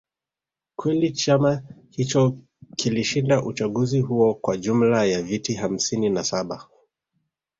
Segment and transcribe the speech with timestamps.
[0.75, 2.37] kweli chama hicho
[2.75, 6.67] kilishinda uchaguzi huo kwa jumla ya viti hamsini na saba